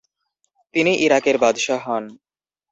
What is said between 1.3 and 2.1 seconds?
বাদশাহ হন।